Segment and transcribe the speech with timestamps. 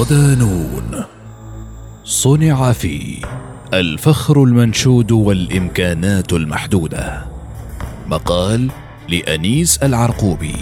[0.00, 1.04] صدانون
[2.04, 3.22] صنع في
[3.74, 7.24] الفخر المنشود والإمكانات المحدودة.
[8.06, 8.70] مقال
[9.08, 10.54] لأنيس العرقوبي.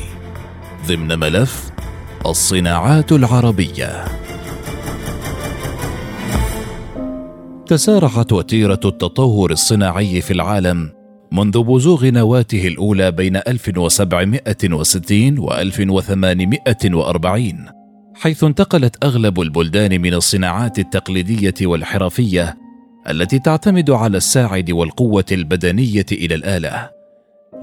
[0.89, 1.71] ضمن ملف
[2.27, 4.05] الصناعات العربية.
[7.67, 10.91] تسارعت وتيرة التطور الصناعي في العالم
[11.33, 17.78] منذ بزوغ نواته الأولى بين 1760 و 1840
[18.21, 22.57] حيث انتقلت أغلب البلدان من الصناعات التقليدية والحرفية
[23.11, 26.91] التي تعتمد على الساعد والقوة البدنية إلى الآلة.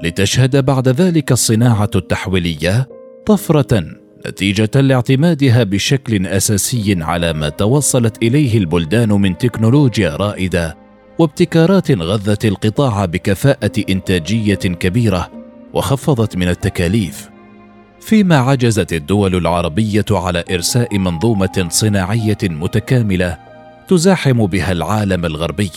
[0.04, 2.90] لتشهد بعد ذلك الصناعة التحويلية
[3.26, 3.86] طفرة
[4.28, 10.78] نتيجة لاعتمادها بشكل أساسي على ما توصلت إليه البلدان من تكنولوجيا رائدة
[11.20, 15.32] وابتكارات غذت القطاع بكفاءة إنتاجية كبيرة
[15.74, 17.35] وخفضت من التكاليف.
[18.06, 23.38] فيما عجزت الدول العربية على إرساء منظومة صناعية متكاملة
[23.88, 25.72] تزاحم بها العالم الغربي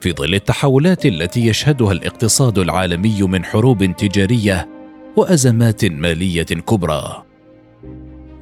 [0.00, 4.68] في ظل التحولات التي يشهدها الاقتصاد العالمي من حروب تجارية
[5.16, 7.22] وأزمات مالية كبرى.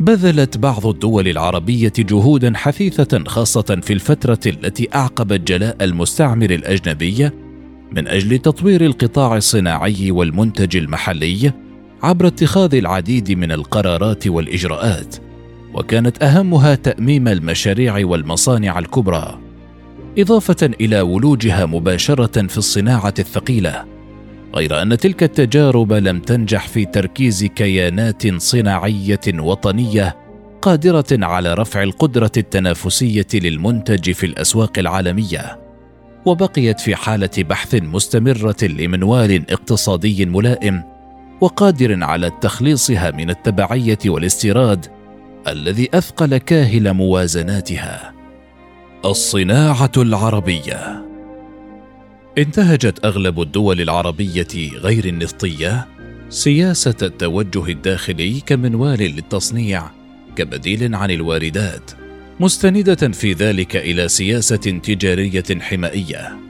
[0.01, 7.31] بذلت بعض الدول العربية جهودا حثيثة خاصة في الفترة التي اعقبت جلاء المستعمر الأجنبي
[7.93, 11.68] من أجل تطوير القطاع الصناعي والمنتج المحلي
[12.03, 15.17] عبر اتخاذ العديد من القرارات والإجراءات
[15.75, 19.39] وكانت أهمها تأميم المشاريع والمصانع الكبرى
[20.19, 23.85] إضافة إلى ولوجها مباشرة في الصناعة الثقيلة
[24.55, 30.17] غير أن تلك التجارب لم تنجح في تركيز كيانات صناعية وطنية
[30.63, 35.59] قادرة على رفع القدرة التنافسية للمنتج في الأسواق العالمية
[36.27, 40.98] وبقيت في حالة بحث مستمرة لمنوال اقتصادي ملائم
[41.41, 44.87] وقادر على تخليصها من التبعية والاستيراد
[45.49, 48.15] الذي أثقل كاهل موازناتها.
[49.05, 51.05] الصناعة العربية.
[52.39, 55.87] انتهجت أغلب الدول العربية غير النفطيه
[56.29, 59.83] سياسة التوجه الداخلي كمنوال للتصنيع
[60.37, 61.91] كبديل عن الواردات
[62.41, 66.48] مستندة في ذلك إلى سياسة تجارية حمائية.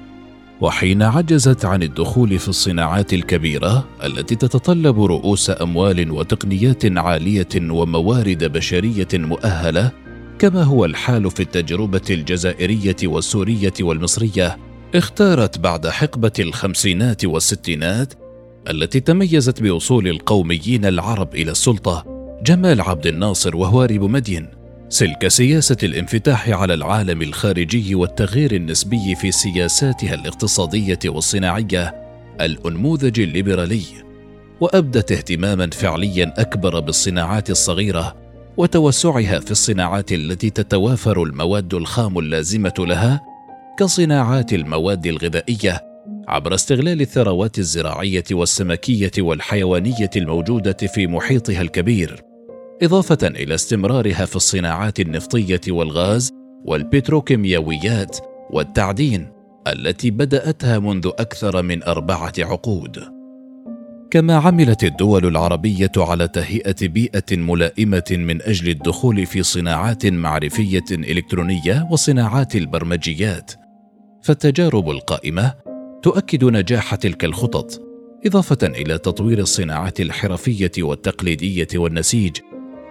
[0.61, 9.09] وحين عجزت عن الدخول في الصناعات الكبيرة التي تتطلب رؤوس أموال وتقنيات عالية وموارد بشرية
[9.15, 9.93] مؤهلة
[10.39, 14.59] كما هو الحال في التجربة الجزائرية والسورية والمصرية
[14.95, 18.15] اختارت بعد حقبة الخمسينات والستينات
[18.71, 22.05] التي تميزت بوصول القوميين العرب إلى السلطة
[22.43, 24.58] جمال عبد الناصر وهواري بومدين
[24.91, 31.95] سلك سياسة الانفتاح على العالم الخارجي والتغيير النسبي في سياساتها الاقتصادية والصناعية
[32.41, 33.83] الأنموذج الليبرالي
[34.61, 38.17] وأبدت اهتماما فعليا أكبر بالصناعات الصغيرة
[38.57, 43.21] وتوسعها في الصناعات التي تتوافر المواد الخام اللازمة لها
[43.79, 45.81] كصناعات المواد الغذائية
[46.29, 52.28] عبر استغلال الثروات الزراعية والسمكية والحيوانية الموجودة في محيطها الكبير.
[52.83, 56.31] إضافة إلى استمرارها في الصناعات النفطية والغاز
[56.65, 58.19] والبتروكيمياويات
[58.51, 59.29] والتعدين
[59.67, 62.99] التي بدأتها منذ أكثر من أربعة عقود.
[64.11, 71.89] كما عملت الدول العربية على تهيئة بيئة ملائمة من أجل الدخول في صناعات معرفية إلكترونية
[71.91, 73.53] وصناعات البرمجيات
[74.23, 75.55] فالتجارب القائمة
[76.03, 77.81] تؤكد نجاح تلك الخطط
[78.27, 82.37] إضافة إلى تطوير الصناعات الحرفية والتقليدية والنسيج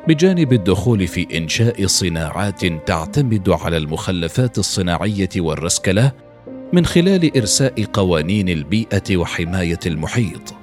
[0.07, 6.11] بجانب الدخول في إنشاء صناعات تعتمد على المخلفات الصناعية والرسكلة
[6.73, 10.53] من خلال إرساء قوانين البيئة وحماية المحيط.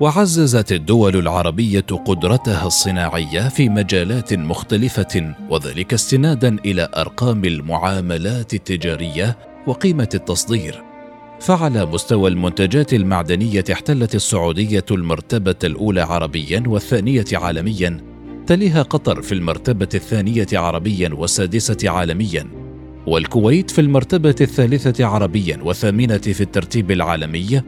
[0.00, 10.08] وعززت الدول العربية قدرتها الصناعية في مجالات مختلفة وذلك استنادا إلى أرقام المعاملات التجارية وقيمة
[10.14, 10.82] التصدير.
[11.40, 18.09] فعلى مستوى المنتجات المعدنية احتلت السعودية المرتبة الأولى عربيا والثانية عالميا
[18.50, 22.46] تليها قطر في المرتبة الثانية عربيا والسادسه عالميا
[23.06, 27.62] والكويت في المرتبة الثالثة عربيا والثامنه في الترتيب العالمي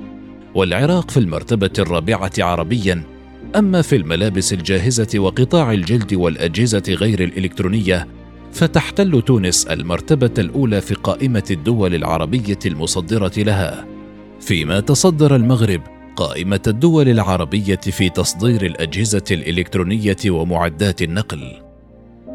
[0.55, 3.02] والعراق في المرتبة الرابعة عربيا.
[3.56, 8.08] أما في الملابس الجاهزة وقطاع الجلد والأجهزة غير الإلكترونية
[8.52, 13.87] فتحتل تونس المرتبة الأولى في قائمة الدول العربية المصدرة لها،
[14.40, 21.52] فيما تصدر المغرب قائمة الدول العربية في تصدير الأجهزة الإلكترونية ومعدات النقل.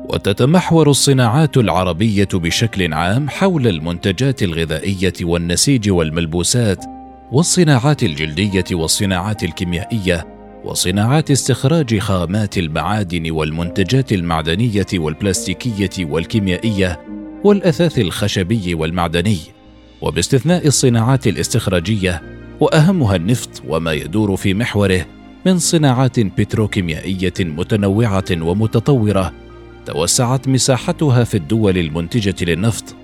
[0.09, 6.85] وتتمحور الصناعات العربية بشكل عام حول المنتجات الغذائية والنسيج والملبوسات
[7.31, 10.27] والصناعات الجلدية والصناعات الكيميائية
[10.65, 16.99] وصناعات استخراج خامات المعادن والمنتجات المعدنية والبلاستيكية والكيميائية
[17.43, 19.39] والأثاث الخشبي والمعدني
[20.01, 25.05] وباستثناء الصناعات الاستخراجية وأهمها النفط وما يدور في محوره
[25.45, 29.33] من صناعات بتروكيميائية متنوعة ومتطورة
[29.85, 32.95] توسعت مساحتها في الدول المنتجة للنفط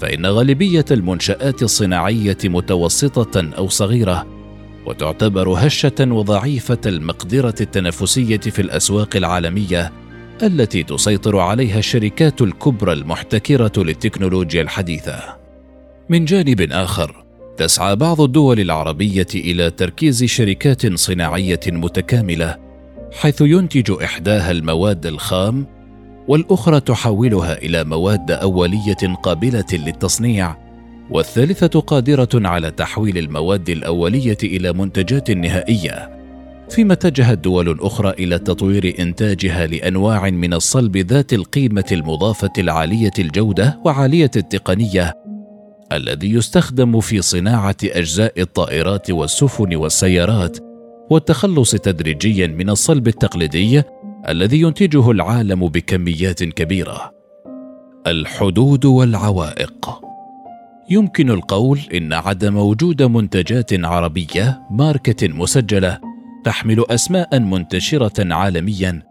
[0.00, 4.26] فإن غالبية المنشآت الصناعية متوسطة أو صغيرة
[4.86, 9.92] وتعتبر هشة وضعيفة المقدرة التنافسية في الأسواق العالمية
[10.42, 15.36] التي تسيطر عليها الشركات الكبرى المحتكرة للتكنولوجيا الحديثة.
[16.08, 17.23] من جانب آخر
[17.56, 22.56] تسعى بعض الدول العربية إلى تركيز شركات صناعية متكاملة
[23.12, 25.66] حيث ينتج إحداها المواد الخام
[26.28, 30.56] والأخرى تحولها إلى مواد أولية قابلة للتصنيع
[31.10, 36.10] والثالثة قادرة على تحويل المواد الأولية إلى منتجات نهائية.
[36.70, 43.80] فيما اتجهت دول أخرى إلى تطوير إنتاجها لأنواع من الصلب ذات القيمة المضافة العالية الجودة
[43.84, 45.23] وعالية التقنية
[45.96, 50.58] الذي يستخدم في صناعة أجزاء الطائرات والسفن والسيارات
[51.10, 53.82] والتخلص تدريجيا من الصلب التقليدي
[54.28, 57.10] الذي ينتجه العالم بكميات كبيرة.
[58.06, 60.00] الحدود والعوائق.
[60.90, 65.98] يمكن القول إن عدم وجود منتجات عربية ماركة مسجلة
[66.44, 69.02] تحمل أسماء منتشرة عالميا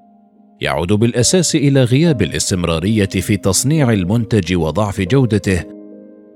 [0.61, 5.63] يعود بالأساس إلى غياب الاستمرارية في تصنيع المنتج وضعف جودته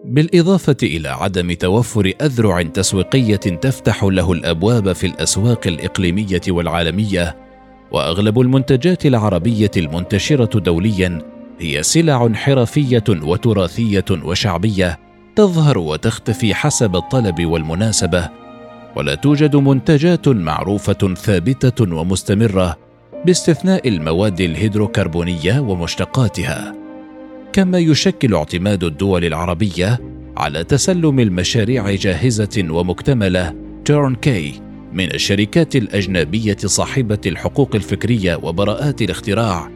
[0.06, 7.36] بالإضافة إلى عدم توفر أذرع تسويقية تفتح له الأبواب في الأسواق الإقليمية والعالمية
[7.92, 11.22] وأغلب المنتجات العربية المنتشرة دوليا
[11.60, 15.00] هي سلع حرفية وتراثية وشعبية
[15.36, 18.30] تظهر وتختفي حسب الطلب والمناسبة
[18.96, 22.78] ولا توجد منتجات معروفة ثابتة ومستمرة
[23.26, 26.87] باستثناء المواد الهيدروكربونية ومشتقاتها.
[27.58, 30.00] كما يشكل اعتماد الدول العربية
[30.38, 33.54] على تسلم المشاريع جاهزة ومكتملة
[33.86, 34.62] تورن كي
[34.94, 39.70] من الشركات الأجنبية صاحبة الحقوق الفكرية وبراءات الاختراع.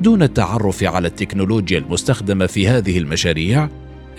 [0.00, 3.68] دون التعرف على التكنولوجيا المستخدمة في هذه المشاريع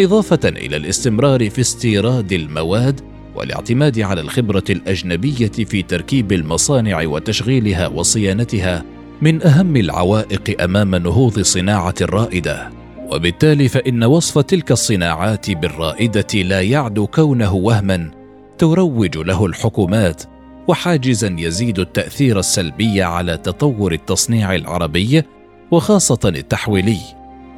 [0.02, 3.02] إضافة إلى الاستمرار في استيراد المواد
[3.36, 8.84] والاعتماد على الخبرة الأجنبية في تركيب المصانع وتشغيلها وصيانتها
[9.22, 12.83] من أهم العوائق أمام نهوض الصناعه الرائده
[13.14, 18.12] وبالتالي فإن وصف تلك الصناعات بالرائدة لا يعدو كونه وهما
[18.58, 20.24] تروج له الحكومات
[20.68, 25.24] وحاجزا يزيد التأثير السلبي على تطور التصنيع العربي
[25.72, 27.00] وخاصة التحويلي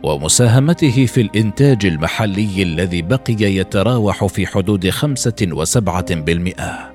[0.03, 6.91] ومساهمته في الإنتاج المحلي الذي بقي يتراوح في حدود خمسة وسبعة بالمئة.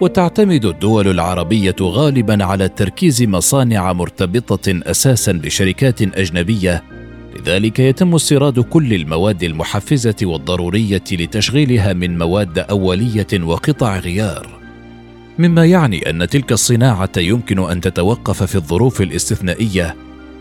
[0.00, 6.84] وتعتمد الدول العربية غالبا على تركيز مصانع مرتبطة أساسا بشركات أجنبية
[7.36, 14.48] لذلك يتم استيراد كل المواد المحفزة والضرورية لتشغيلها من مواد أولية وقطع غيار.
[15.38, 19.96] مما يعني أن تلك الصناعة يمكن أن تتوقف في الظروف الاستثنائية.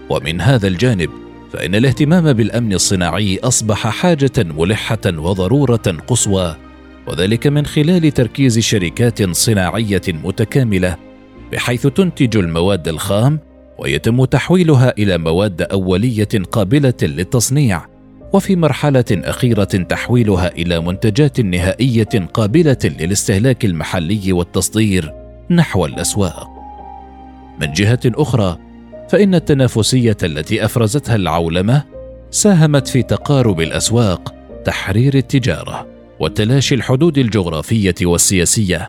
[0.10, 1.10] ومن هذا الجانب
[1.54, 6.56] فإن الاهتمام بالأمن الصناعي أصبح حاجة ملحة وضرورة قصوى
[7.08, 10.98] وذلك من خلال تركيز شركات صناعية متكاملة
[11.52, 13.40] بحيث تنتج المواد الخام
[13.82, 17.86] ويتم تحويلها إلى مواد أولية قابلة للتصنيع
[18.34, 25.14] وفي مرحلة أخيرة تحويلها إلى منتجات نهائية قابلة للاستهلاك المحلي والتصدير
[25.52, 26.50] نحو الأسواق.
[27.62, 28.58] من جهة أخرى،
[29.10, 31.84] فإن التنافسية التي أفرزتها العولمة
[32.32, 34.34] ساهمت في تقارب الأسواق
[34.66, 35.88] تحرير التجارة
[36.20, 38.88] وتلاشي الحدود الجغرافية والسياسية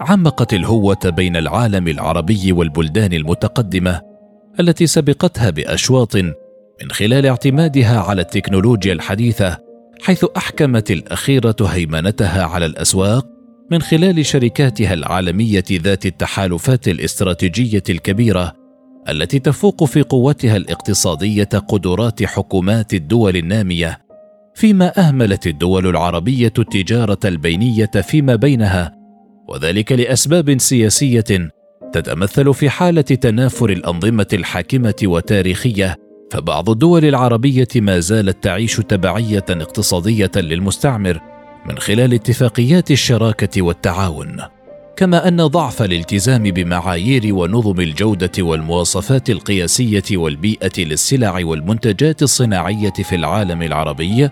[0.00, 4.11] عمقت الهوة بين العالم العربي والبلدان المتقدمة
[4.60, 9.58] التي سبقتها بأشواط من خلال اعتمادها على التكنولوجيا الحديثة
[10.02, 13.26] حيث أحكمت الأخيرة هيمنتها على الأسواق
[13.70, 18.52] من خلال شركاتها العالمية ذات التحالفات الاستراتيجية الكبيرة
[19.08, 23.98] التي تفوق في قوتها الاقتصادية قدرات حكومات الدول النامية
[24.54, 28.94] فيما أهملت الدول العربية التجارة البينية فيما بينها
[29.48, 31.50] وذلك لأسباب سياسية
[31.92, 35.96] تتمثل في حالة تنافر الأنظمة الحاكمة وتاريخية
[36.30, 41.20] فبعض الدول العربية ما زالت تعيش تبعية اقتصادية للمستعمر
[41.66, 44.36] من خلال اتفاقيات الشراكة والتعاون.
[44.96, 53.62] كما أن ضعف الالتزام بمعايير ونظم الجودة والمواصفات القياسية والبيئة للسلع والمنتجات الصناعية في العالم
[53.62, 54.28] العربي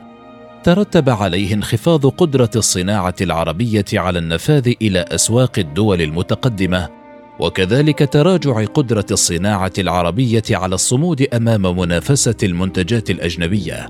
[0.62, 6.99] ترتب عليه انخفاض قدرة الصناعة العربية على النفاذ إلى أسواق الدول المتقدمة.
[7.40, 13.88] وكذلك تراجع قدرة الصناعة العربية على الصمود أمام منافسة المنتجات الأجنبية.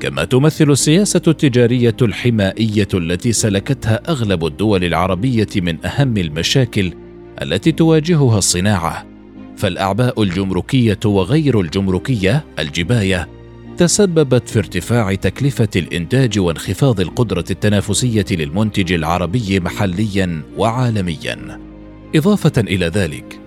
[0.00, 6.92] كما تمثل السياسة التجارية الحمائية التي سلكتها أغلب الدول العربية من أهم المشاكل
[7.42, 9.06] التي تواجهها الصناعة.
[9.56, 13.28] فالأعباء الجمركية وغير الجمركية الجباية
[13.76, 21.67] تسببت في ارتفاع تكلفة الإنتاج وانخفاض القدرة التنافسية للمنتج العربي محليا وعالميا.
[22.16, 23.40] إضافة إلى ذلك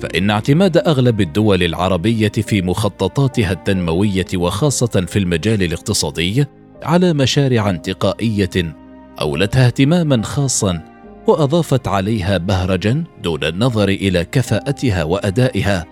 [0.00, 6.46] فإن اعتماد أغلب الدول العربية في مخططاتها التنموية وخاصة في المجال الاقتصادي
[6.82, 8.76] على مشاريع انتقائية
[9.20, 10.94] أولتها اهتماما خاصا
[11.26, 15.84] وأضافت عليها بهرجا دون النظر إلى كفاءتها وأدائها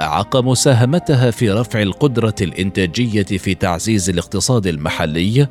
[0.00, 5.48] أعاق مساهمتها في رفع القدرة الإنتاجية في تعزيز الاقتصاد المحلي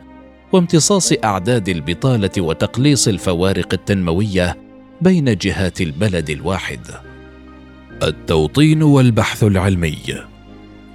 [0.51, 4.64] وامتصاص أعداد البطالة وتقليص الفوارق التنموية
[5.05, 6.79] بين جهات البلد الواحد.
[8.03, 9.97] التوطين والبحث العلمي.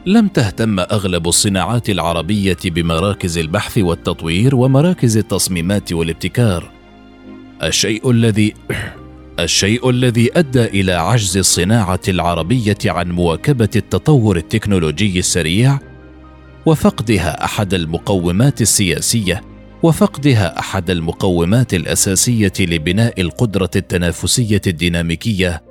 [0.07, 6.71] لم تهتم أغلب الصناعات العربية بمراكز البحث والتطوير ومراكز التصميمات والابتكار.
[7.63, 8.55] الشيء الذي
[9.47, 15.79] الشيء الذي أدى إلى عجز الصناعة العربية عن مواكبة التطور التكنولوجي السريع
[16.67, 19.50] وفقدها أحد المقومات السياسية.
[19.83, 25.63] وفقدها أحد المقومات الأساسية لبناء القدرة التنافسية الديناميكية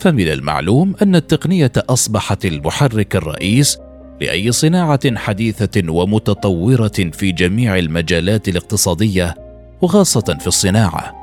[0.00, 3.78] فمن المعلوم أن التقنية أصبحت المحرك الرئيس
[4.20, 9.34] لأي صناعة حديثة ومتطورة في جميع المجالات الاقتصادية
[9.82, 11.14] وخاصة في الصناعة.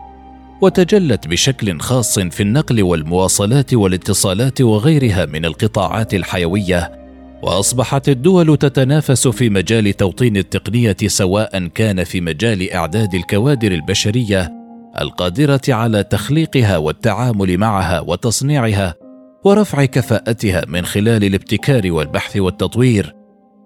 [0.61, 7.00] وتجلت بشكل خاص في النقل والمواصلات والاتصالات وغيرها من القطاعات الحيوية
[7.43, 14.51] وأصبحت الدول تتنافس في مجال توطين التقنية سواء كان في مجال إعداد الكوادر البشرية
[15.01, 18.95] القادرة على تخليقها والتعامل معها وتصنيعها
[19.45, 23.15] ورفع كفاءتها من خلال الابتكار والبحث والتطوير.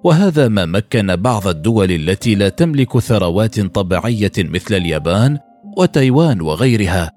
[0.03, 5.37] وهذا ما مكن بعض الدول التي لا تملك ثروات طبيعية مثل اليابان
[5.77, 7.11] وتايوان وغيرها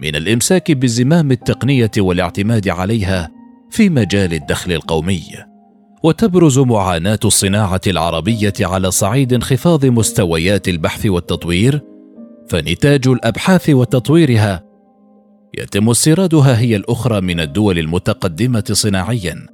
[0.00, 3.30] من الإمساك بزمام التقنية والاعتماد عليها
[3.70, 5.49] في مجال الدخل القومي.
[6.02, 11.80] وتبرز معاناة الصناعة العربية على صعيد انخفاض مستويات البحث والتطوير
[12.48, 14.64] فنتاج الأبحاث وتطويرها
[15.58, 19.46] يتم استيرادها هي الأخرى من الدول المتقدمة صناعيا.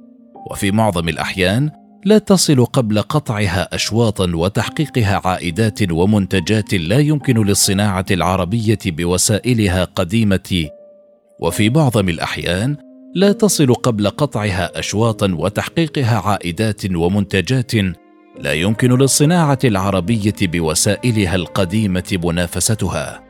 [0.51, 1.71] وفي معظم الأحيان
[2.05, 10.67] لا تصل قبل قطعها اشواطا وتحقيقها عائدات ومنتجات لا يمكن للصناعة العربية بوسائلها قديمة.
[11.39, 12.77] وفي معظم الأحيان
[13.15, 17.71] لا تصل قبل قطعها اشواطا وتحقيقها عائدات ومنتجات
[18.39, 23.23] لا يمكن للصناعة العربية بوسائلها القديمة منافستها.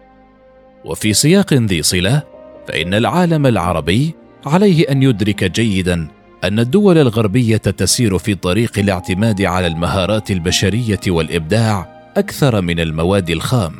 [0.85, 2.23] وفي سياق ذي صلة
[2.67, 4.15] فإن العالم العربي
[4.45, 6.07] عليه أن يدرك جيدا
[6.43, 13.73] أن الدول الغربية تسير في طريق الاعتماد على المهارات البشرية والإبداع أكثر من المواد الخام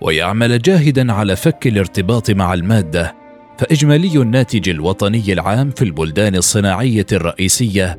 [0.00, 3.23] ويعمل جاهدا على فك الارتباط مع المادة
[3.58, 7.98] فإجمالي الناتج الوطني العام في البلدان الصناعية الرئيسية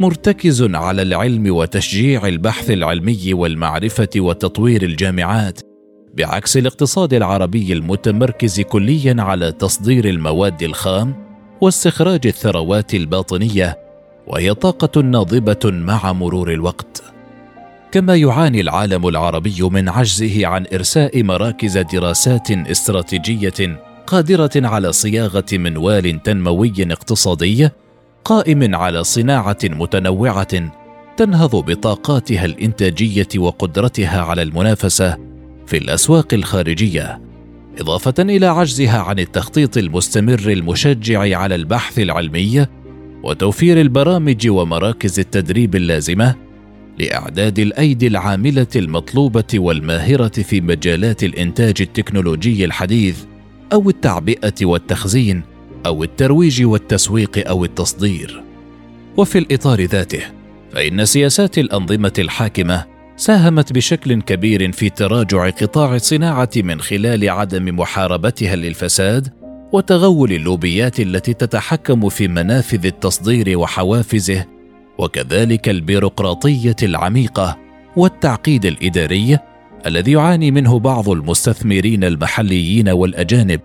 [0.00, 5.60] مرتكز على العلم وتشجيع البحث العلمي والمعرفة وتطوير الجامعات
[6.14, 11.14] بعكس الاقتصاد العربي المتمركز كليا على تصدير المواد الخام
[11.60, 13.78] واستخراج الثروات الباطنية
[14.26, 17.02] وهي طاقة ناضبة مع مرور الوقت.
[17.92, 26.22] كما يعاني العالم العربي من عجزه عن إرساء مراكز دراسات استراتيجية قادرة على صياغة منوال
[26.22, 27.68] تنموي اقتصادي
[28.24, 30.72] قائم على صناعة متنوعة
[31.16, 35.16] تنهض بطاقاتها الإنتاجية وقدرتها على المنافسة
[35.66, 37.20] في الأسواق الخارجية
[37.80, 42.66] إضافة إلى عجزها عن التخطيط المستمر المشجع على البحث العلمي
[43.22, 46.34] وتوفير البرامج ومراكز التدريب اللازمة
[46.98, 53.24] لإعداد الأيدي العاملة المطلوبة والماهرة في مجالات الإنتاج التكنولوجي الحديث.
[53.72, 55.42] أو التعبئة والتخزين
[55.86, 58.42] أو الترويج والتسويق أو التصدير.
[59.16, 60.22] وفي الإطار ذاته
[60.72, 62.84] فإن سياسات الأنظمة الحاكمة
[63.16, 69.28] ساهمت بشكل كبير في تراجع قطاع الصناعة من خلال عدم محاربتها للفساد
[69.72, 74.44] وتغول اللوبيات التي تتحكم في منافذ التصدير وحوافزه
[74.98, 77.58] وكذلك البيروقراطية العميقة
[77.96, 79.38] والتعقيد الإداري
[79.86, 83.60] الذي يعاني منه بعض المستثمرين المحليين والأجانب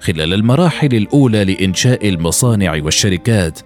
[0.00, 3.60] خلال المراحل الأولى لإنشاء المصانع والشركات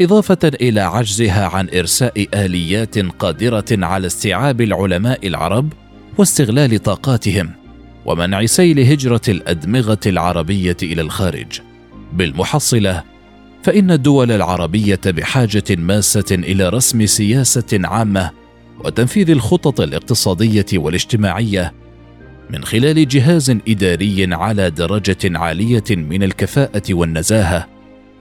[0.00, 5.72] إضافة إلى عجزها عن إرساء آليات قادرة على استيعاب العلماء العرب
[6.18, 7.50] واستغلال طاقاتهم
[8.06, 11.60] ومنع سيل هجرة الأدمغة العربية إلى الخارج.
[12.12, 13.02] بالمحصلة
[13.62, 18.39] فإن الدول العربية بحاجة ماسة إلى رسم سياسة عامة
[18.84, 21.72] وتنفيذ الخطط الاقتصادية والاجتماعية
[22.50, 27.66] من خلال جهاز إداري على درجة عالية من الكفاءة والنزاهة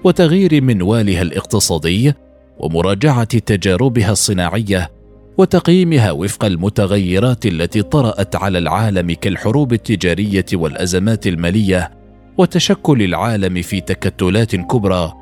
[0.04, 2.13] وتغيير منوالها الاقتصادي
[2.58, 4.92] ومراجعة تجاربها الصناعية
[5.38, 11.92] وتقييمها وفق المتغيرات التي طرأت على العالم كالحروب التجارية والأزمات المالية
[12.38, 15.13] وتشكل العالم في تكتلات كبرى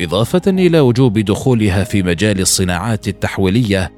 [0.00, 3.92] إضافة إلى وجوب دخولها في مجال الصناعات التحويلية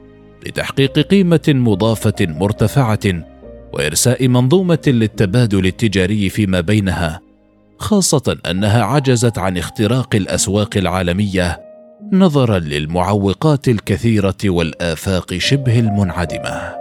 [0.46, 3.24] لتحقيق قيمة مضافة مرتفعة
[3.72, 7.20] وإرساء منظومة للتبادل التجاري فيما بينها
[7.78, 11.60] خاصة أنها عجزت عن اختراق الأسواق العالمية
[12.12, 16.77] نظرا للمعوقات الكثيرة والآفاق شبه المنعدمة.